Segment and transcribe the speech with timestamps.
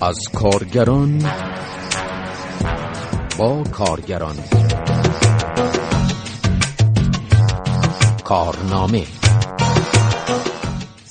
[0.00, 1.22] از کارگران
[3.38, 4.36] با کارگران.
[8.24, 9.15] کارنامه.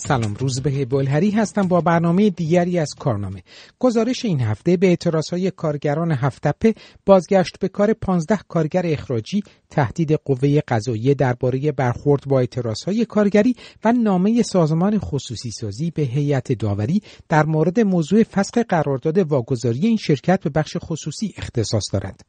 [0.08, 3.44] سلام روز به بلهری هستم با برنامه دیگری از کارنامه.
[3.80, 4.98] گزارش این هفته به
[5.32, 6.74] های کارگران هفتپه
[7.06, 12.46] بازگشت به کار 15 کارگر اخراجی تهدید قوه قضاییه درباره برخورد با
[12.86, 19.18] های کارگری و نامه سازمان خصوصی سازی به هیئت داوری در مورد موضوع فسخ قرارداد
[19.18, 22.22] واگذاری این شرکت به بخش خصوصی اختصاص دارد.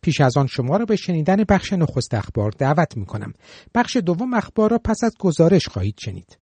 [0.00, 3.32] پیش از آن شما را به شنیدن بخش نخست اخبار دعوت می کنم
[3.74, 6.41] بخش دوم اخبار را پس از گزارش خواهید شنید.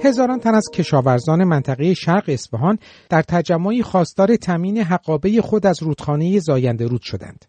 [0.00, 6.38] هزاران تن از کشاورزان منطقه شرق اصفهان در تجمعی خواستار تمین حقابه خود از رودخانه
[6.38, 7.44] زاینده رود شدند.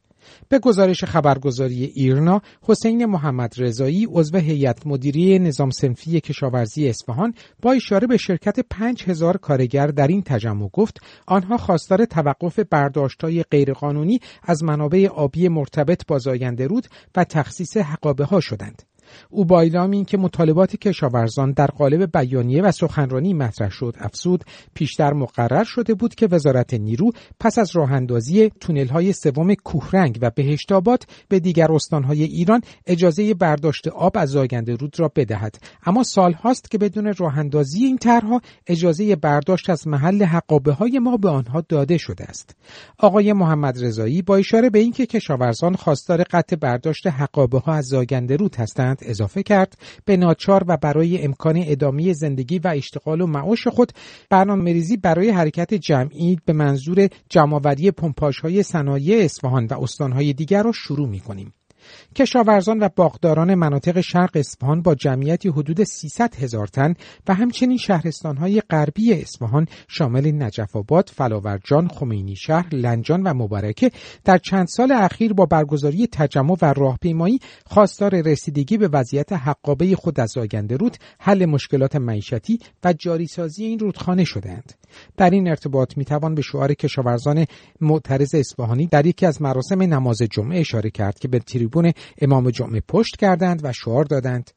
[0.50, 7.72] به گزارش خبرگزاری ایرنا حسین محمد رضایی عضو هیئت مدیری نظام سنفی کشاورزی اصفهان با
[7.72, 14.64] اشاره به شرکت 5000 کارگر در این تجمع گفت آنها خواستار توقف برداشت‌های غیرقانونی از
[14.64, 18.84] منابع آبی مرتبط با زاینده رود و تخصیص حقابه ها شدند.
[19.30, 25.14] او با اعلام اینکه مطالبات کشاورزان در قالب بیانیه و سخنرانی مطرح شد افزود پیشتر
[25.14, 30.32] مقرر شده بود که وزارت نیرو پس از راه اندازی تونل های سوم کوهرنگ و
[30.36, 35.56] بهشت آباد به دیگر استانهای ایران اجازه برداشت آب از زاینده رود را بدهد.
[35.86, 41.00] اما سال هاست که بدون راه اندازی این طرحها اجازه برداشت از محل حقابه های
[41.00, 42.56] ما به آنها داده شده است.
[42.98, 48.36] آقای محمد رضایی با اشاره به اینکه کشاورزان خواستار قطع برداشت حقابه ها از زاینده
[48.36, 53.68] رود هستند اضافه کرد به ناچار و برای امکان ادامه زندگی و اشتغال و معاش
[53.68, 53.92] خود
[54.30, 60.64] برنامه ریزی برای حرکت جمعی به منظور جمعآوری پمپاژ های صنایع اصفهان و استانهای دیگر
[60.64, 61.54] را شروع می کنیم.
[62.16, 66.94] کشاورزان و باغداران مناطق شرق اصفهان با جمعیتی حدود 300 هزار تن
[67.28, 73.92] و همچنین شهرستانهای غربی اصفهان شامل نجف آباد، فلاورجان، خمینی شهر، لنجان و مبارکه
[74.24, 80.20] در چند سال اخیر با برگزاری تجمع و راهپیمایی خواستار رسیدگی به وضعیت حقابه خود
[80.20, 84.74] از آینده رود، حل مشکلات معیشتی و جاریسازی این رودخانه شدهاند.
[85.18, 87.46] در این ارتباط می‌توان به شعار کشاورزان
[87.82, 91.92] معترض اصفهانی در یکی از مراسم نماز جمعه اشاره کرد که به تریبون
[92.22, 94.52] امام جمعه پشت کردند و شعار دادند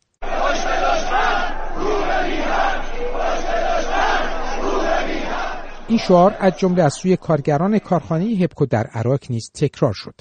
[5.90, 10.14] این شعار از جمله از سوی کارگران کارخانه هپکو در عراق نیز تکرار شد.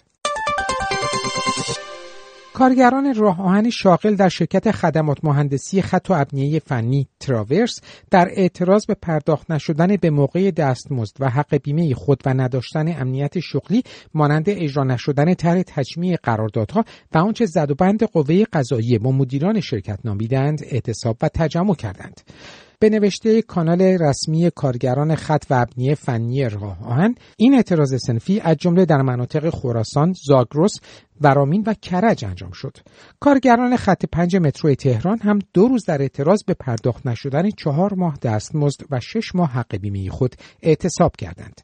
[2.59, 7.81] کارگران راه آهن شاغل در شرکت خدمات مهندسی خط و ابنیه فنی تراورس
[8.12, 13.40] در اعتراض به پرداخت نشدن به موقع دستمزد و حق بیمه خود و نداشتن امنیت
[13.40, 13.84] شغلی
[14.14, 19.59] مانند اجرا نشدن طرح تجمیع قراردادها و آنچه زد و بند قوه قضاییه با مدیران
[19.59, 22.22] شرکت نامیدند اعتصاب و تجمع کردند.
[22.81, 28.58] به نوشته کانال رسمی کارگران خط و ابنیه فنی راه آهن این اعتراض سنفی از
[28.58, 30.74] جمله در مناطق خراسان، زاگرس،
[31.22, 32.78] ورامین و کرج انجام شد.
[33.19, 38.18] کارگران خط پنج مترو تهران هم دو روز در اعتراض به پرداخت نشدن چهار ماه
[38.22, 41.62] دستمزد و شش ماه حق بیمه خود اعتصاب کردند.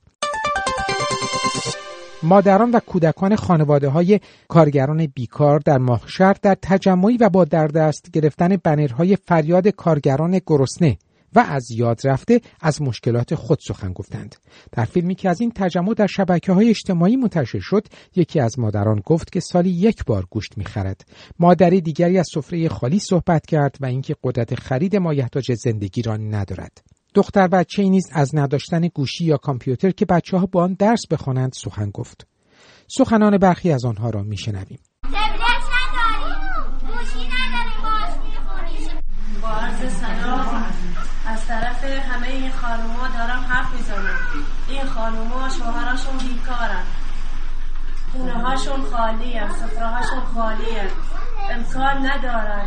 [2.23, 8.11] مادران و کودکان خانواده های کارگران بیکار در ماهشهر در تجمعی و با در دست
[8.13, 10.97] گرفتن بنرهای فریاد کارگران گرسنه
[11.35, 14.35] و از یاد رفته از مشکلات خود سخن گفتند.
[14.72, 19.01] در فیلمی که از این تجمع در شبکه های اجتماعی منتشر شد، یکی از مادران
[19.06, 21.01] گفت که سالی یک بار گوشت می‌خرد.
[21.40, 26.84] مادری دیگری از سفره خالی صحبت کرد و اینکه قدرت خرید مایحتاج زندگی را ندارد.
[27.13, 31.53] دختر بچه نیز از نداشتن گوشی یا کامپیوتر که بچه ها با آن درس بخوانند
[31.53, 32.28] سخن گفت.
[32.88, 34.79] سخنان برخی از آنها را میشنویم.
[41.47, 44.19] طرف همه این خانوما دارم حرف می‌زنم.
[44.67, 46.83] این خانوما شوهراشون بیکارن.
[48.11, 50.95] خونه هاشون خالی سفره هاشون خالی هست
[51.51, 52.66] امکان ندارن.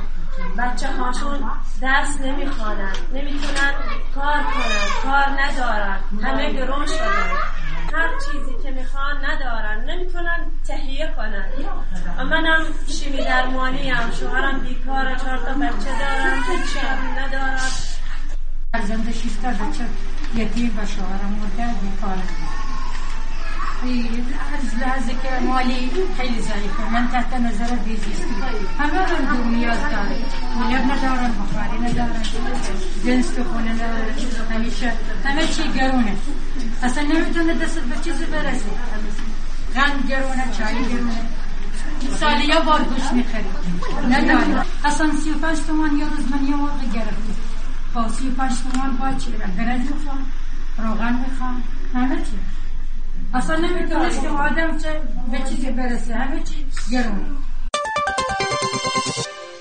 [0.58, 1.50] بچه هاشون
[1.81, 3.73] درس نمی‌خوانن نمی‌تونن
[4.14, 5.99] کار کنن کار ندارن.
[6.23, 7.32] همه گرون شدن.
[7.94, 9.85] هر چیزی که می‌خوان ندارن.
[9.91, 11.44] نمی‌تونن تهیه کنن.
[12.19, 15.17] و منم شیمی درمانی هم شوهرم بیکاره.
[15.17, 16.41] چهار تا بچه دارم.
[16.41, 17.70] بچه ندارم.
[18.78, 19.84] فرزند شیفتا بچه
[20.34, 22.22] یتیم و شوهرم مرده بیکاره
[24.54, 26.90] از لحظه که مالی خیلی ضعیفه.
[26.92, 28.34] من تحت نظر بیزیستی.
[28.78, 30.16] همه هم دو نیاز داره
[30.54, 32.22] پولر ندارن بخاری ندارن
[33.04, 34.14] جنس تو خونه ندارن.
[34.54, 34.92] همیشه
[35.25, 36.16] همه چی گرونه.
[36.82, 38.70] اصلا نمی‌تونه دست به چیزی برسه.
[39.75, 41.20] غم گرونه چای گرونه.
[42.20, 43.54] سالی یا بار گوش می‌خریم
[44.10, 47.36] نداریم اصلا سی و پنج تومن یه روز من یه مرغ گرفتیم
[47.99, 50.19] با سی و پنج تومن باید چی برم برنج می‌خوام
[50.79, 51.62] روغن می‌خوام
[51.95, 52.39] همه چی.
[53.35, 54.89] اصلا نمی‌تونستیم آدم چه
[55.33, 56.67] به چیزی برسه؟ همه چی.
[56.93, 57.27] گرونه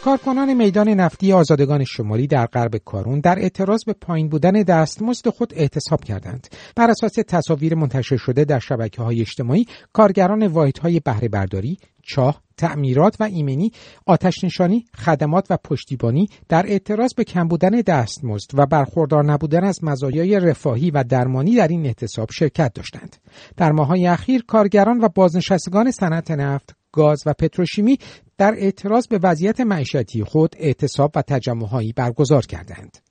[0.04, 5.54] کارکنان میدان نفتی آزادگان شمالی در غرب کارون در اعتراض به پایین بودن دستمزد خود
[5.56, 6.48] اعتصاب کردند.
[6.75, 13.15] بر اساس تصاویر منتشر شده در شبکه های اجتماعی، کارگران واحدهای بهره برداری، چاه، تعمیرات
[13.19, 13.71] و ایمنی،
[14.06, 19.83] آتش نشانی، خدمات و پشتیبانی در اعتراض به کم بودن دستمزد و برخوردار نبودن از
[19.83, 23.15] مزایای رفاهی و درمانی در این اعتصاب شرکت داشتند.
[23.57, 27.98] در ماههای اخیر کارگران و بازنشستگان صنعت نفت گاز و پتروشیمی
[28.38, 33.06] در اعتراض به وضعیت معیشتی خود اعتصاب و تجمعهایی برگزار کردند.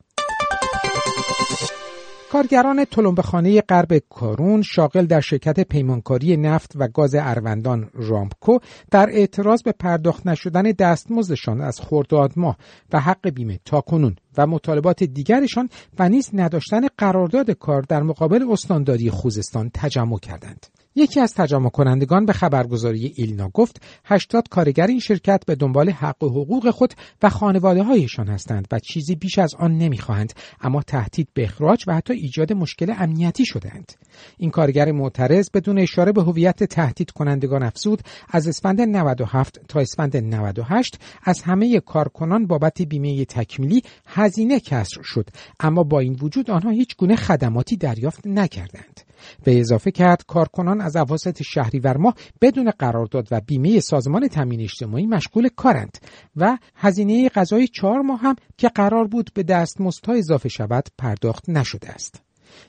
[2.33, 2.87] کارگران
[3.23, 8.59] خانه غرب کارون شاغل در شرکت پیمانکاری نفت و گاز اروندان رامکو
[8.91, 12.57] در اعتراض به پرداخت نشدن دستمزدشان از خرداد ماه
[12.93, 15.69] و حق بیمه تاکنون و مطالبات دیگرشان
[15.99, 20.67] و نیز نداشتن قرارداد کار در مقابل استانداری خوزستان تجمع کردند.
[20.97, 26.23] یکی از تجمع کنندگان به خبرگزاری ایلنا گفت 80 کارگر این شرکت به دنبال حق
[26.23, 31.29] و حقوق خود و خانواده هایشان هستند و چیزی بیش از آن نمی‌خواهند اما تهدید
[31.35, 33.93] به اخراج و حتی ایجاد مشکل امنیتی شدند
[34.39, 40.17] این کارگر معترض بدون اشاره به هویت تهدید کنندگان افزود از اسفند 97 تا اسفند
[40.17, 45.29] 98 از همه کارکنان بابت بیمه تکمیلی هزینه کسر شد
[45.61, 49.06] اما با این وجود آنها هیچ گونه خدماتی دریافت نکردند.
[49.45, 55.07] به اضافه کرد کارکنان از اواسط شهریور ماه بدون قرارداد و بیمه سازمان تامین اجتماعی
[55.07, 55.99] مشغول کارند
[56.37, 61.91] و هزینه غذای چهار ماه هم که قرار بود به دستمزدها اضافه شود پرداخت نشده
[61.91, 62.27] است.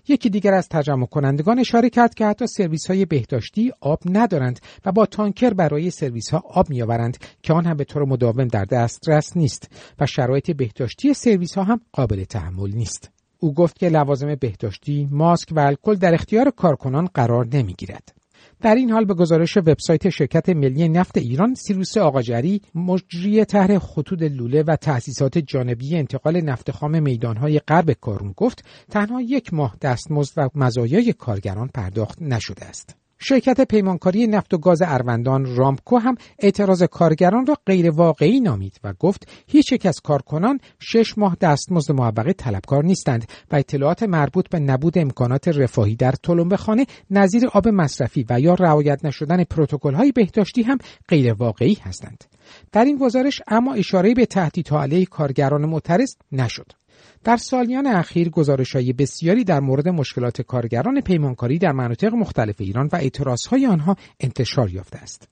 [0.08, 4.92] یکی دیگر از تجمع کنندگان اشاره کرد که حتی سرویس های بهداشتی آب ندارند و
[4.92, 9.38] با تانکر برای سرویس ها آب میآورند که آن هم به طور مداوم در دسترس
[9.38, 9.70] نیست
[10.00, 13.17] و شرایط بهداشتی سرویس ها هم قابل تحمل نیست.
[13.40, 18.14] او گفت که لوازم بهداشتی، ماسک و الکل در اختیار کارکنان قرار نمی‌گیرد.
[18.62, 24.22] در این حال به گزارش وبسایت شرکت ملی نفت ایران سیروس آقاجری مجری طرح خطوط
[24.22, 30.34] لوله و تأسیسات جانبی انتقال نفت خام میدانهای غرب کارون گفت تنها یک ماه دستمزد
[30.38, 33.07] و مزایای کارگران پرداخت نشده است.
[33.20, 38.94] شرکت پیمانکاری نفت و گاز اروندان رامکو هم اعتراض کارگران را غیر واقعی نامید و
[38.94, 44.60] گفت هیچ یک از کارکنان شش ماه دستمزد موبقه طلبکار نیستند و اطلاعات مربوط به
[44.60, 46.14] نبود امکانات رفاهی در
[46.58, 49.44] خانه نظیر آب مصرفی و یا رعایت نشدن
[49.84, 50.78] های بهداشتی هم
[51.08, 52.24] غیر واقعی هستند.
[52.72, 56.72] در این گزارش اما اشاره به تهدیدها علیه کارگران معترض نشد.
[57.28, 58.32] در سالیان اخیر
[58.74, 63.00] های بسیاری در مورد مشکلات کارگران پیمانکاری در مناطق مختلف ایران و
[63.50, 65.28] های آنها انتشار یافته است.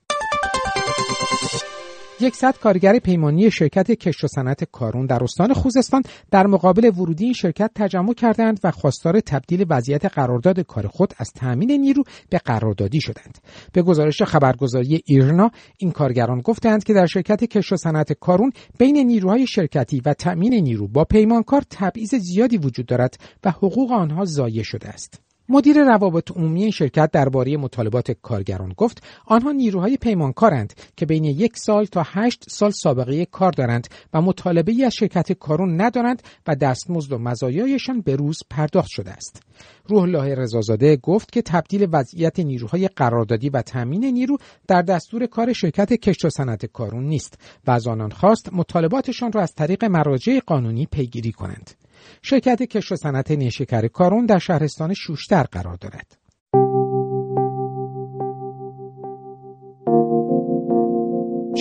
[2.20, 7.32] یکصد کارگر پیمانی شرکت کشت و صنعت کارون در استان خوزستان در مقابل ورودی این
[7.32, 13.00] شرکت تجمع کردند و خواستار تبدیل وضعیت قرارداد کار خود از تأمین نیرو به قراردادی
[13.00, 13.38] شدند.
[13.72, 18.96] به گزارش خبرگزاری ایرنا این کارگران گفتند که در شرکت کشت و صنعت کارون بین
[18.96, 24.62] نیروهای شرکتی و تأمین نیرو با پیمانکار تبعیض زیادی وجود دارد و حقوق آنها ضایع
[24.62, 25.25] شده است.
[25.48, 31.84] مدیر روابط عمومی شرکت درباره مطالبات کارگران گفت آنها نیروهای پیمانکارند که بین یک سال
[31.84, 37.18] تا هشت سال سابقه کار دارند و مطالبه از شرکت کارون ندارند و دستمزد و
[37.18, 39.42] مزایایشان به روز پرداخت شده است.
[39.88, 45.52] روح الله رضازاده گفت که تبدیل وضعیت نیروهای قراردادی و تامین نیرو در دستور کار
[45.52, 50.38] شرکت کشت و صنعت کارون نیست و از آنان خواست مطالباتشان را از طریق مراجع
[50.46, 51.85] قانونی پیگیری کنند.
[52.22, 56.18] شرکت کشت و صنعت نیشکر کارون در شهرستان شوشتر قرار دارد.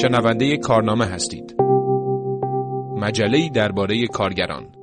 [0.01, 1.55] شنونده کارنامه هستید.
[2.95, 4.75] مجله درباره کارگران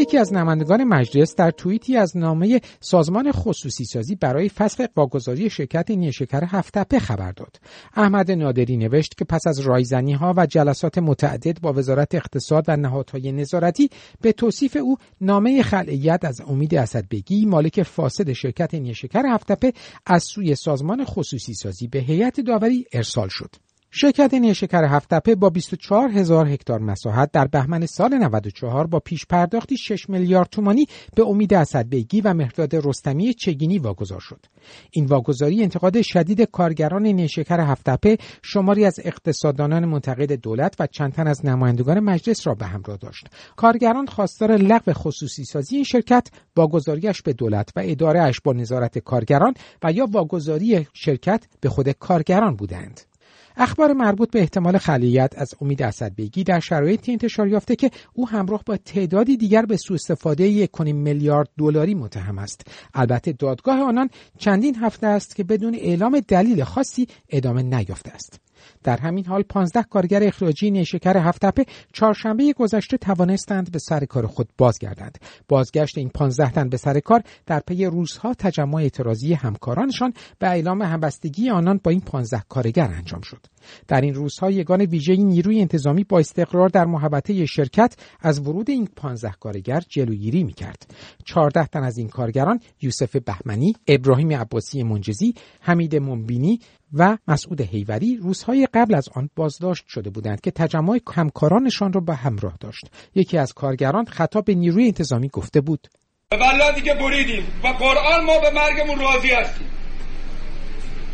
[0.00, 5.90] یکی از نمایندگان مجلس در توییتی از نامه سازمان خصوصی سازی برای فسخ واگذاری شرکت
[5.90, 7.56] نیشکر هفتپه خبر داد.
[7.94, 12.76] احمد نادری نوشت که پس از رایزنی ها و جلسات متعدد با وزارت اقتصاد و
[12.76, 13.90] نهادهای نظارتی
[14.20, 19.72] به توصیف او نامه خلعیت از امید اسدبگی مالک فاسد شرکت نیشکر هفتپه
[20.06, 23.69] از سوی سازمان خصوصی سازی به هیئت داوری ارسال شد.
[23.92, 29.76] شرکت نیشکر هفتپه با 24 هزار هکتار مساحت در بهمن سال 94 با پیش پرداختی
[29.76, 34.46] 6 میلیارد تومانی به امید اسدبیگی و مهرداد رستمی چگینی واگذار شد.
[34.90, 41.26] این واگذاری انتقاد شدید کارگران نیشکر هفتپه شماری از اقتصاددانان منتقد دولت و چند تن
[41.26, 43.26] از نمایندگان مجلس را به همراه داشت.
[43.56, 49.54] کارگران خواستار لغو خصوصی سازی این شرکت واگذاریش به دولت و ادارهش با نظارت کارگران
[49.82, 53.09] و یا واگذاری شرکت به خود کارگران بودند.
[53.56, 58.62] اخبار مربوط به احتمال خلیت از امید اسدبیگی در شرایطی انتشار یافته که او همراه
[58.66, 62.66] با تعدادی دیگر به سوء استفاده یک میلیارد دلاری متهم است.
[62.94, 68.40] البته دادگاه آنان چندین هفته است که بدون اعلام دلیل خاصی ادامه نیافته است.
[68.82, 74.48] در همین حال 15 کارگر اخراجی نیشکر هفتپه چهارشنبه گذشته توانستند به سر کار خود
[74.58, 75.18] بازگردند.
[75.48, 80.82] بازگشت این 15 تن به سر کار در پی روزها تجمع اعتراضی همکارانشان و اعلام
[80.82, 83.46] همبستگی آنان با این 15 کارگر انجام شد.
[83.88, 88.88] در این روزها یگان ویژه نیروی انتظامی با استقرار در محبته شرکت از ورود این
[88.96, 90.94] 15 کارگر جلوگیری می‌کرد.
[91.24, 96.60] 14 تن از این کارگران یوسف بهمنی، ابراهیم عباسی منجزی، حمید منبینی
[96.92, 102.14] و مسعود حیوری روزهای قبل از آن بازداشت شده بودند که تجمع همکارانشان را به
[102.14, 102.90] همراه داشت.
[103.14, 105.88] یکی از کارگران خطاب به نیروی انتظامی گفته بود.
[106.30, 109.66] به بلادی که بریدیم و قرآن ما به مرگمون راضی هستیم.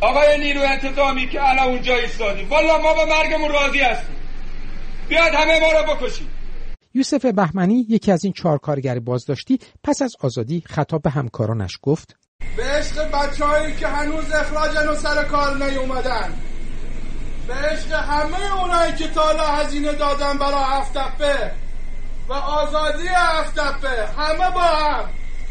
[0.00, 2.48] آقای نیروی انتظامی که الان اونجا ایستادیم.
[2.48, 4.16] والا ما به مرگمون راضی هستیم.
[5.08, 6.28] بیاد همه ما را بکشیم.
[6.94, 12.16] یوسف بهمنی یکی از این چهار کارگر بازداشتی پس از آزادی خطاب به همکارانش گفت.
[12.56, 16.34] به عشق بچه که هنوز اخراجن و سر کار نیومدن.
[17.48, 21.52] به عشق همه اونایی که تالا هزینه دادن برای هفتپه
[22.28, 25.04] و آزادی هفتپه همه با هم.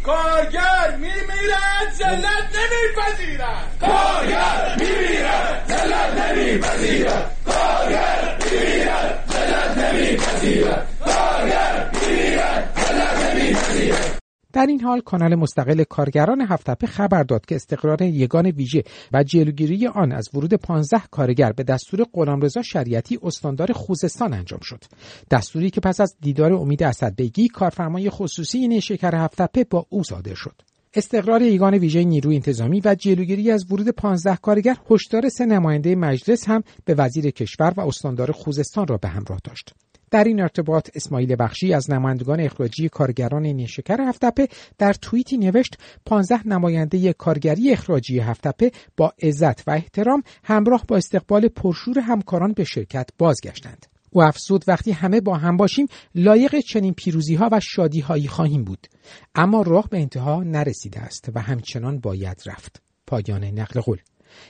[0.03, 13.35] کارگر میمیرد زلت نمیپذیرد کارگر میمیرد زلت نمیپذیرد کارگر میمیرد زلت نمیپذیرد کارگر میمیرد زلت
[13.35, 14.15] نمیپذیرد
[14.55, 18.83] در این حال کانال مستقل کارگران هفتپه خبر داد که استقرار یگان ویژه
[19.13, 24.83] و جلوگیری آن از ورود 15 کارگر به دستور غلامرضا شریعتی استاندار خوزستان انجام شد.
[25.31, 30.61] دستوری که پس از دیدار امید اسدبیگی کارفرمای خصوصی نیشکر هفتپه با او صادر شد.
[30.93, 36.49] استقرار یگان ویژه نیروی انتظامی و جلوگیری از ورود 15 کارگر هشدار سه نماینده مجلس
[36.49, 39.73] هم به وزیر کشور و استاندار خوزستان را به همراه داشت.
[40.15, 46.47] در این ارتباط اسماعیل بخشی از نمایندگان اخراجی کارگران نیشکر هفتپه در توییتی نوشت 15
[46.47, 53.09] نماینده کارگری اخراجی هفتپه با عزت و احترام همراه با استقبال پرشور همکاران به شرکت
[53.17, 53.85] بازگشتند.
[54.11, 58.63] او افزود وقتی همه با هم باشیم لایق چنین پیروزی ها و شادی هایی خواهیم
[58.63, 58.87] بود.
[59.35, 62.81] اما راه به انتها نرسیده است و همچنان باید رفت.
[63.07, 63.97] پایان نقل قول.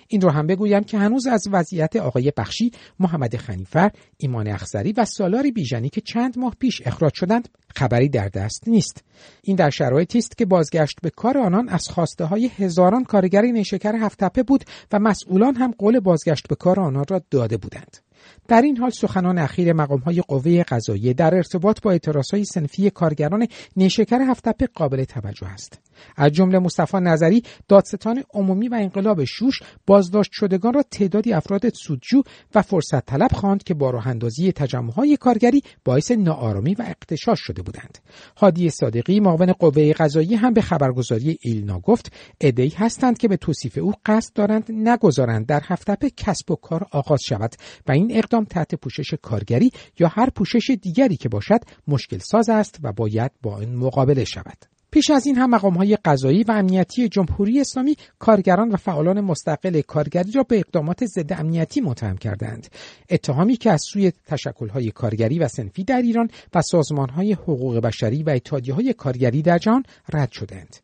[0.08, 5.06] این رو هم بگویم که هنوز از وضعیت آقای بخشی، محمد خنیفر، ایمان اخزری و
[5.06, 9.04] سالاری بیژنی که چند ماه پیش اخراج شدند خبری در دست نیست.
[9.44, 13.96] این در شرایطی است که بازگشت به کار آنان از خواسته های هزاران کارگر نیشکر
[13.96, 18.05] هفتپه بود و مسئولان هم قول بازگشت به کار آنان را داده بودند.
[18.48, 22.90] در این حال سخنان اخیر مقام های قوه قضاییه در ارتباط با اعتراض های سنفی
[22.90, 25.80] کارگران نیشکر هفتپه قابل توجه است.
[26.16, 32.22] از جمله مصطفی نظری دادستان عمومی و انقلاب شوش بازداشت شدگان را تعدادی افراد سودجو
[32.56, 34.54] و فرصت طلب خواند که با راه اندازی
[34.96, 37.98] های کارگری باعث ناآرامی و اقتشاش شده بودند.
[38.38, 43.78] هادی صادقی معاون قوه قضایی هم به خبرگزاری ایلنا گفت عدهای هستند که به توصیف
[43.78, 47.56] او قصد دارند نگذارند در هفتپه کسب و کار آغاز شود
[47.88, 52.80] و این اقدام تحت پوشش کارگری یا هر پوشش دیگری که باشد مشکل ساز است
[52.84, 54.58] و باید با این مقابله شود.
[54.96, 59.82] پیش از این هم مقام های قضایی و امنیتی جمهوری اسلامی کارگران و فعالان مستقل
[59.82, 62.68] کارگری را به اقدامات ضد امنیتی متهم کردند
[63.10, 67.78] اتهامی که از سوی تشکل های کارگری و سنفی در ایران و سازمان های حقوق
[67.78, 70.76] بشری و اتحادیه های کارگری در جهان رد شدند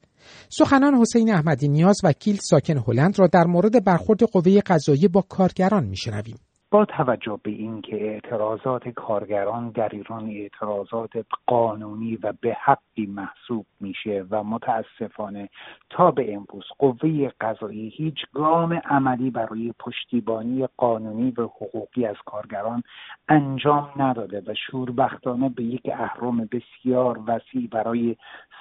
[0.50, 5.85] سخنان حسین احمدی نیاز وکیل ساکن هلند را در مورد برخورد قوه قضایی با کارگران
[5.85, 6.38] میشنویم.
[6.73, 11.11] با توجه به اینکه اعتراضات کارگران در ایران اعتراضات
[11.47, 15.49] قانونی و به حقی محسوب میشه و متاسفانه
[15.89, 22.83] تا به امروز قوه قضایی هیچ گام عملی برای پشتیبانی قانونی و حقوقی از کارگران
[23.27, 28.15] انجام نداده و شوربختانه به یک اهرم بسیار وسیع برای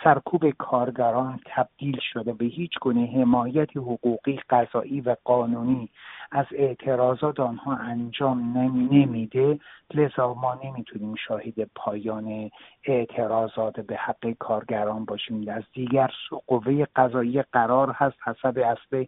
[0.05, 2.33] سرکوب کارگران تبدیل شده.
[2.33, 5.89] به هیچ گونه حمایت حقوقی قضایی و قانونی
[6.33, 8.59] از اعتراضات آنها انجام
[8.93, 9.61] نمیده
[9.95, 12.51] لذا ما نمی‌تونیم شاهد پایان
[12.85, 15.49] اعتراضات به حق کارگران باشیم.
[15.49, 16.11] از دیگر
[16.47, 19.05] قوه قضایی قرار هست حسب اصل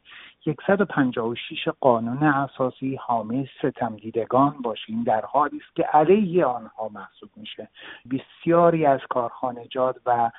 [0.66, 7.68] 156 قانون اساسی حامی ستم دیدگان باشیم در حالی است که علیه آنها محسوب میشه.
[8.10, 10.30] بسیاری از کارخانجات و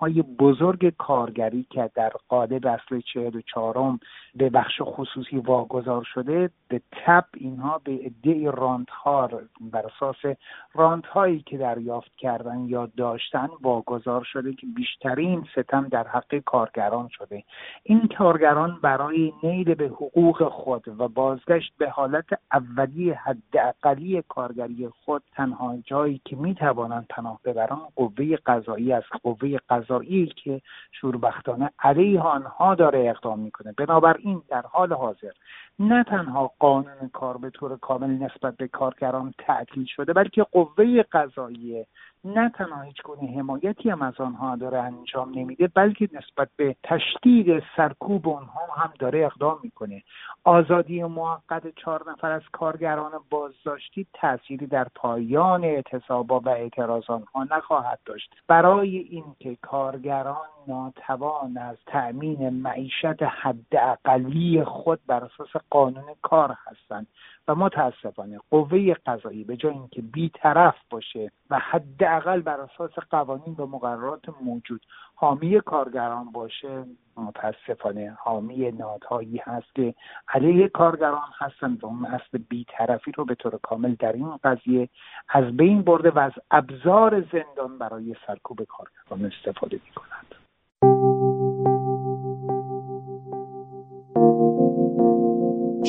[0.00, 4.00] های بزرگ کارگری که در قالب اصل چهل و چهارم
[4.34, 10.36] به بخش خصوصی واگذار شده به تب اینها به عده راندخار بر اساس
[10.74, 17.44] راندهایی که دریافت کردن یا داشتن واگذار شده که بیشترین ستم در حق کارگران شده.
[17.82, 25.22] این کارگران برای نیل به حقوق خود و بازگشت به حالت اولی حداقلی کارگری خود
[25.32, 29.06] تنها جایی که می توانند پناه ببرند قوه قضایی است.
[29.22, 30.60] قوه قضایی که
[30.92, 33.72] شوربختانه علیه آنها داره اقدام می‌کنه.
[33.72, 35.32] بنابراین در حال حاضر
[35.78, 41.86] نه تنها قانون کار به طور کامل نسبت به کارگران تعطیل شده بلکه قوه قضایی
[42.24, 47.62] نه تنها هیچ گونه حمایتی هم از آنها داره انجام نمیده بلکه نسبت به تشدید
[47.76, 50.02] سرکوب اونها هم داره اقدام می‌کنه.
[50.44, 57.98] آزادی موقت چهار نفر از کارگران بازداشتی تأثیری در پایان اعتصابا و اعتراض آنها نخواهد
[58.04, 58.34] داشت.
[58.48, 67.06] برای اینکه کارگران ناتوان از تأمین معیشت حداقلی خود بر اساس قانون کار هستند
[67.48, 73.66] و متاسفانه قوه قضایی به جای اینکه بیطرف باشه و حداقل بر اساس قوانین و
[73.66, 74.80] مقررات موجود
[75.14, 76.84] حامی کارگران باشه
[77.16, 79.94] متاسفانه حامی نادهایی هست که
[80.28, 84.88] علیه کارگران هستند و اون اصل بیطرفی رو به طور کامل در این قضیه
[85.28, 90.37] از بین برده و از ابزار زندان برای سرکوب کارگران استفاده می کنند.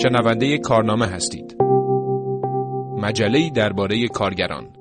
[0.03, 1.55] شنونده کارنامه هستید
[2.97, 4.73] مجله درباره کارگران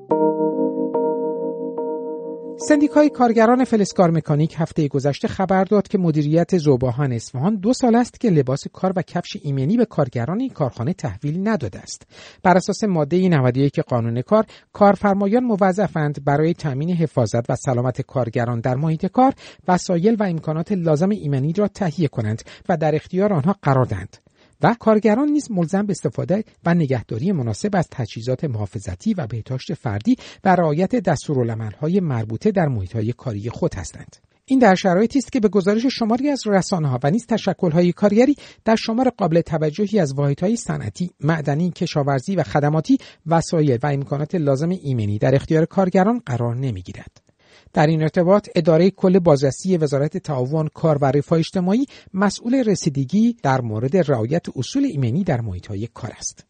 [2.68, 8.20] سندیکای کارگران فلزکار مکانیک هفته گذشته خبر داد که مدیریت زوباهان اصفهان دو سال است
[8.20, 12.06] که لباس کار و کفش ایمنی به کارگران این کارخانه تحویل نداده است.
[12.42, 18.74] بر اساس ماده 91 قانون کار، کارفرمایان موظفند برای تامین حفاظت و سلامت کارگران در
[18.74, 19.32] محیط کار
[19.68, 24.27] وسایل و امکانات لازم ایمنی را تهیه کنند و در اختیار آنها قرار دهند.
[24.62, 30.16] و کارگران نیز ملزم به استفاده و نگهداری مناسب از تجهیزات محافظتی و بهداشت فردی
[30.44, 34.16] و رعایت دستورالعملهای مربوطه در محیطهای کاری خود هستند.
[34.50, 38.76] این در شرایطی است که به گزارش شماری از رسانه و نیز تشکل‌های کارگری در
[38.76, 45.18] شمار قابل توجهی از واحدهای صنعتی، معدنی، کشاورزی و خدماتی وسایل و امکانات لازم ایمنی
[45.18, 47.27] در اختیار کارگران قرار نمی‌گیرد.
[47.72, 53.60] در این ارتباط اداره کل بازرسی وزارت تعاون کار و رفاه اجتماعی مسئول رسیدگی در
[53.60, 56.44] مورد رعایت اصول ایمنی در های کار است.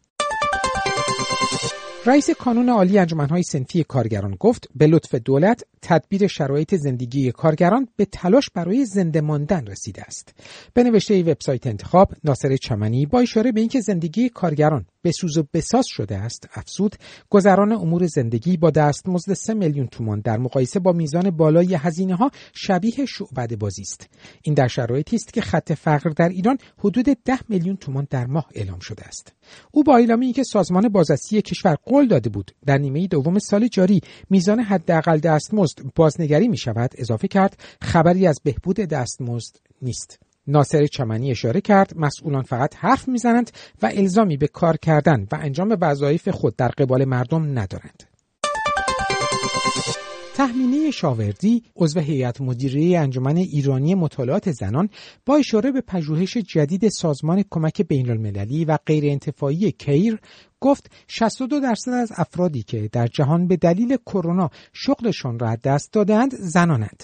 [2.05, 8.05] رئیس کانون عالی انجمنهای سنفی کارگران گفت به لطف دولت تدبیر شرایط زندگی کارگران به
[8.05, 10.33] تلاش برای زنده ماندن رسیده است.
[10.73, 15.43] به نوشته وبسایت انتخاب ناصر چمنی با اشاره به اینکه زندگی کارگران به سوز و
[15.53, 16.47] بساز شده است.
[16.53, 16.95] افزود
[17.29, 22.31] گذران امور زندگی با دستمزد 3 میلیون تومان در مقایسه با میزان بالای هزینه ها
[22.53, 24.09] شبیه شعبده بازی است.
[24.41, 28.49] این در شرایطی است که خط فقر در ایران حدود 10 میلیون تومان در ماه
[28.55, 29.33] اعلام شده است.
[29.71, 34.01] او با اعلامی اینکه سازمان بازرسی کشور قول داده بود در نیمه دوم سال جاری
[34.29, 40.28] میزان حداقل دستمزد بازنگری می شود اضافه کرد خبری از بهبود دستمزد نیست.
[40.49, 45.77] ناصر چمنی اشاره کرد مسئولان فقط حرف می‌زنند و الزامی به کار کردن و انجام
[45.81, 48.03] وظایف خود در قبال مردم ندارند.
[50.39, 54.89] تحمینه شاوردی عضو هیئت مدیره انجمن ایرانی مطالعات زنان
[55.25, 60.19] با اشاره به پژوهش جدید سازمان کمک بین المللی و غیر انتفاعی کیر
[60.59, 66.35] گفت 62 درصد از افرادی که در جهان به دلیل کرونا شغلشان را دست دادند
[66.35, 67.03] زنانند.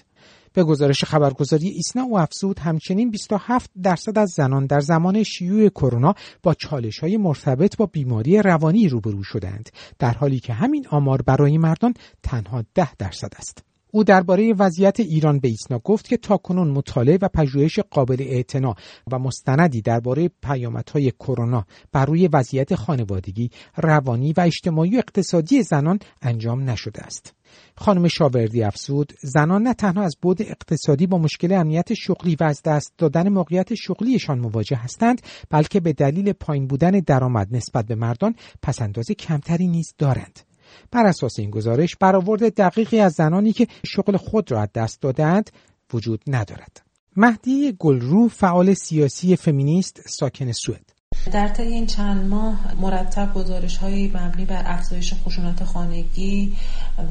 [0.56, 6.16] به گزارش خبرگزاری ایسنا و افزود همچنین 27 درصد از زنان در زمان شیوع کرونا
[6.44, 11.58] با چالش های مرتبط با بیماری روانی روبرو شدند در حالی که همین آمار برای
[11.58, 13.75] مردان تنها 10 درصد است.
[13.96, 18.76] او درباره وضعیت ایران به ایسنا گفت که تاکنون مطالعه و پژوهش قابل اعتنا
[19.12, 26.00] و مستندی درباره پیامدهای کرونا بر روی وضعیت خانوادگی، روانی و اجتماعی و اقتصادی زنان
[26.22, 27.34] انجام نشده است.
[27.78, 32.62] خانم شاوردی افزود زنان نه تنها از بود اقتصادی با مشکل امنیت شغلی و از
[32.66, 38.36] دست دادن موقعیت شغلیشان مواجه هستند بلکه به دلیل پایین بودن درآمد نسبت به مردان
[38.62, 40.55] پسنداز کمتری نیز دارند
[40.92, 45.50] بر اساس این گزارش برآورد دقیقی از زنانی که شغل خود را از دست دادند
[45.94, 46.82] وجود ندارد.
[47.16, 50.96] مهدی گلرو فعال سیاسی فمینیست ساکن سوئد.
[51.32, 56.56] در طی این چند ماه مرتب گزارش های مبنی بر افزایش خشونت خانگی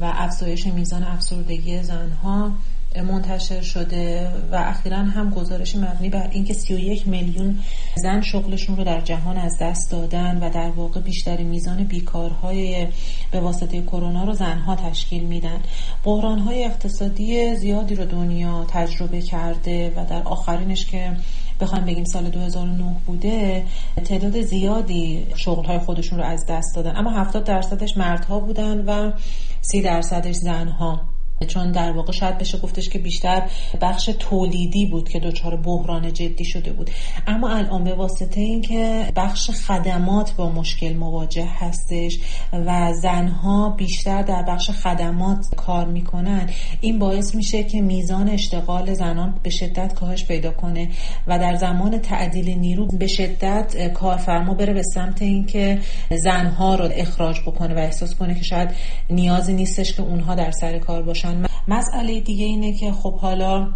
[0.01, 2.51] و افزایش میزان افسردگی زنها
[3.01, 7.59] منتشر شده و اخیرا هم گزارش مبنی بر اینکه 31 میلیون
[7.95, 12.87] زن شغلشون رو در جهان از دست دادن و در واقع بیشتر میزان بیکارهای
[13.31, 15.59] به واسطه کرونا رو زنها تشکیل میدن.
[16.03, 21.11] بحرانهای اقتصادی زیادی رو دنیا تجربه کرده و در آخرینش که
[21.61, 23.63] بخوایم بگیم سال 2009 بوده
[24.05, 26.95] تعداد زیادی شغلهای خودشون رو از دست دادن.
[26.95, 29.11] اما 70 درصدش مردها بودن و
[29.61, 31.14] 30 درصدش زنها.
[31.45, 33.49] چون در واقع شاید بشه گفتش که بیشتر
[33.81, 36.89] بخش تولیدی بود که دچار بحران جدی شده بود.
[37.27, 42.19] اما الان به واسطه اینکه بخش خدمات با مشکل مواجه هستش
[42.53, 46.49] و زنها بیشتر در بخش خدمات کار می‌کنن
[46.81, 50.89] این باعث میشه که میزان اشتغال زنان به شدت کاهش پیدا کنه
[51.27, 55.79] و در زمان تعدیل نیرو به شدت کارفرما بره به سمت اینکه
[56.11, 58.69] زنها رو اخراج بکنه و احساس کنه که شاید
[59.09, 61.34] نیازی نیستش که اونها در سر کار باشن.
[61.67, 63.67] مسئله دیگه اینه که خب حالا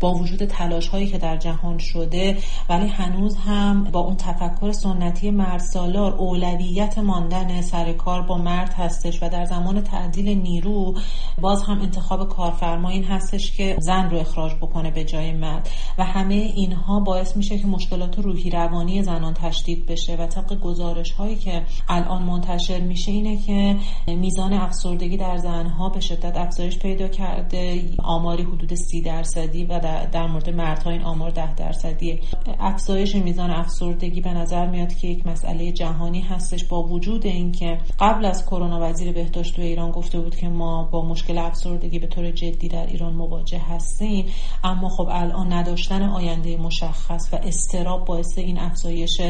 [0.00, 2.36] با وجود تلاش هایی که در جهان شده
[2.68, 8.72] ولی هنوز هم با اون تفکر سنتی مرد سالار اولویت ماندن سر کار با مرد
[8.72, 10.94] هستش و در زمان تعدیل نیرو
[11.40, 15.68] باز هم انتخاب کارفرما این هستش که زن رو اخراج بکنه به جای مرد.
[15.98, 21.12] و همه اینها باعث میشه که مشکلات روحی روانی زنان تشدید بشه و طبق گزارش
[21.12, 27.08] هایی که الان منتشر میشه اینه که میزان افسردگی در زنها به شدت افزایش پیدا
[27.08, 32.20] کرده آماری حدود سی درصدی و در, مورد مردها این آمار ده درصدیه.
[32.58, 38.24] افزایش میزان افسردگی به نظر میاد که یک مسئله جهانی هستش با وجود اینکه قبل
[38.24, 42.30] از کرونا وزیر بهداشت تو ایران گفته بود که ما با مشکل افسردگی به طور
[42.30, 44.26] جدی در ایران مواجه هستیم
[44.64, 49.20] اما خب الان نداشتن آینده مشخص و استراب باعث این افزایش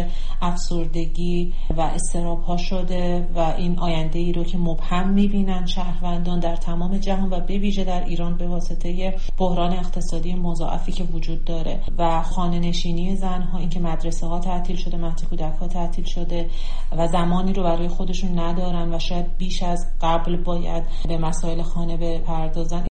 [0.43, 6.57] افسردگی و استراب ها شده و این آینده ای رو که مبهم می‌بینن شهروندان در
[6.57, 11.81] تمام جهان و به ویژه در ایران به واسطه بحران اقتصادی مضاعفی که وجود داره
[11.99, 16.51] و خانه نشینی زنها اینکه مدرسه ها تعطیل شده مهد کودک ها تعطیل شده
[16.97, 21.97] و زمانی رو برای خودشون ندارن و شاید بیش از قبل باید به مسائل خانه
[21.97, 22.88] بپردازن.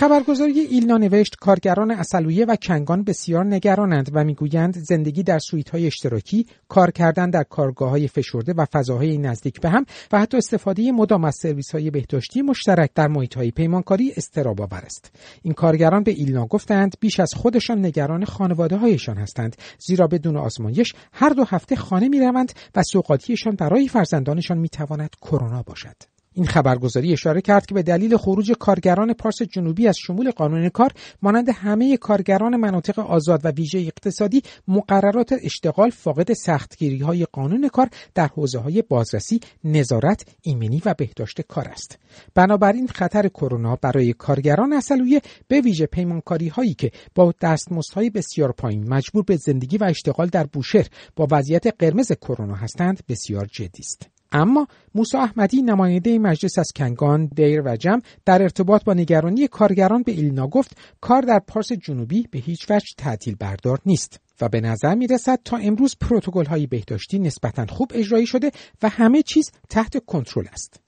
[0.00, 5.86] خبرگزاری ایلنا نوشت کارگران اصلویه و کنگان بسیار نگرانند و می‌گویند زندگی در سویت های
[5.86, 10.92] اشتراکی، کار کردن در کارگاه های فشرده و فضاهای نزدیک به هم و حتی استفاده
[10.92, 15.10] مدام از سرویس های بهداشتی مشترک در محیط های پیمانکاری استراب آور است.
[15.42, 20.94] این کارگران به ایلنا گفتند بیش از خودشان نگران خانواده هایشان هستند زیرا بدون آزمایش
[21.12, 26.19] هر دو هفته خانه می روند و سوقاتیشان برای فرزندانشان می تواند کرونا باشد.
[26.40, 30.92] این خبرگزاری اشاره کرد که به دلیل خروج کارگران پارس جنوبی از شمول قانون کار
[31.22, 37.88] مانند همه کارگران مناطق آزاد و ویژه اقتصادی مقررات اشتغال فاقد سختگیری های قانون کار
[38.14, 41.98] در حوزه های بازرسی، نظارت، ایمنی و بهداشت کار است.
[42.34, 48.88] بنابراین خطر کرونا برای کارگران اصلویه به ویژه پیمانکاری هایی که با دستمزدهای بسیار پایین
[48.88, 54.19] مجبور به زندگی و اشتغال در بوشهر با وضعیت قرمز کرونا هستند بسیار جدی است.
[54.32, 60.02] اما موسی احمدی نماینده مجلس از کنگان، دیر و جم در ارتباط با نگرانی کارگران
[60.02, 64.60] به ایلنا گفت کار در پارس جنوبی به هیچ وجه تعطیل بردار نیست و به
[64.60, 68.50] نظر می رسد تا امروز پروتکل های بهداشتی نسبتا خوب اجرایی شده
[68.82, 70.80] و همه چیز تحت کنترل است.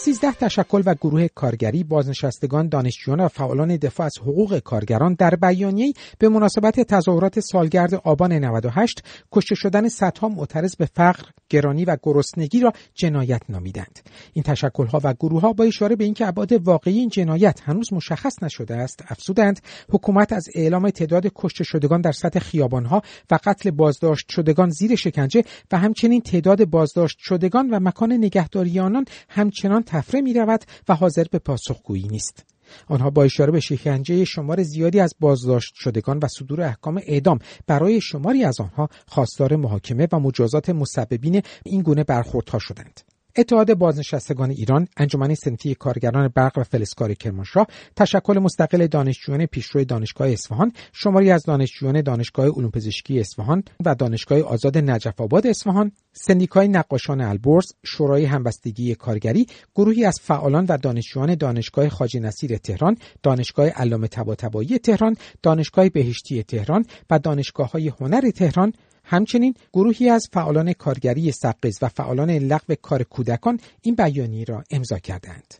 [0.00, 5.94] سیزده تشکل و گروه کارگری بازنشستگان دانشجویان و فعالان دفاع از حقوق کارگران در بیانیه‌ای
[6.18, 12.60] به مناسبت تظاهرات سالگرد آبان 98 کشته شدن صدها معترض به فقر، گرانی و گرسنگی
[12.60, 14.00] را جنایت نامیدند.
[14.32, 18.76] این تشکل‌ها و گروه‌ها با اشاره به اینکه ابعاد واقعی این جنایت هنوز مشخص نشده
[18.76, 24.70] است، افزودند حکومت از اعلام تعداد کشته شدگان در سطح خیابان‌ها و قتل بازداشت شدگان
[24.70, 30.64] زیر شکنجه و همچنین تعداد بازداشت شدگان و مکان نگهداری آنان همچنان تفره می رود
[30.88, 32.44] و حاضر به پاسخگویی نیست.
[32.88, 38.00] آنها با اشاره به شکنجه شمار زیادی از بازداشت شدگان و صدور احکام اعدام برای
[38.00, 43.00] شماری از آنها خواستار محاکمه و مجازات مسببین این گونه برخوردها شدند.
[43.38, 50.28] اتحاد بازنشستگان ایران، انجمن سنفی کارگران برق و فلزکار کرمانشاه، تشکل مستقل دانشجویان پیشرو دانشگاه
[50.28, 56.68] اصفهان، شماری از دانشجویان دانشگاه علوم پزشکی اصفهان و دانشگاه آزاد نجف آباد اصفهان، سندیکای
[56.68, 63.68] نقاشان البرز، شورای همبستگی کارگری، گروهی از فعالان و دانشجویان دانشگاه خواجه نصیر تهران، دانشگاه
[63.68, 68.72] علامه طباطبایی تهران، دانشگاه بهشتی تهران و دانشگاه های هنر تهران
[69.10, 74.98] همچنین گروهی از فعالان کارگری سقز و فعالان لغو کار کودکان این بیانیه را امضا
[74.98, 75.54] کردند.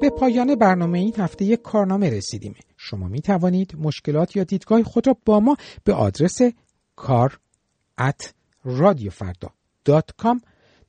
[0.00, 2.54] به پایان برنامه این هفته یک کارنامه رسیدیم.
[2.76, 6.38] شما می توانید مشکلات یا دیدگاه خود را با ما به آدرس
[6.96, 7.38] کار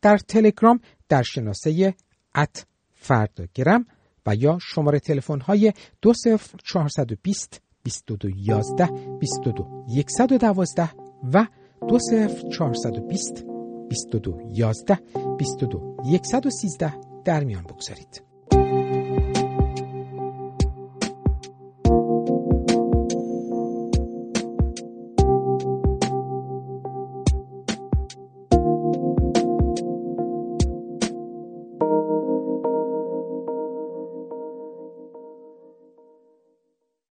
[0.02, 1.96] در تلگرام در شناسه
[2.36, 3.86] ات فرداگرم
[4.26, 8.86] و یا شماره تلفن های 20420 2211
[9.20, 10.90] 22 112
[11.34, 11.48] و
[11.90, 13.46] 20420
[13.90, 15.00] 2211
[15.38, 16.94] 22 113
[17.26, 18.31] در میان بگذارید.